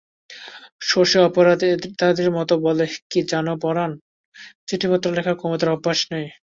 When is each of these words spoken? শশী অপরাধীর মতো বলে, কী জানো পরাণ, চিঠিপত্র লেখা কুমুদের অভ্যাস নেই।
শশী 0.81 1.17
অপরাধীর 1.27 2.29
মতো 2.37 2.53
বলে, 2.65 2.85
কী 3.11 3.19
জানো 3.31 3.53
পরাণ, 3.63 3.91
চিঠিপত্র 4.67 5.07
লেখা 5.17 5.33
কুমুদের 5.39 5.69
অভ্যাস 5.69 5.99
নেই। 6.11 6.27